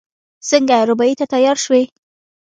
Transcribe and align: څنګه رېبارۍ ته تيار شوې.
څنګه 0.49 0.77
رېبارۍ 0.89 1.13
ته 1.19 1.25
تيار 1.33 1.57
شوې. 1.65 1.83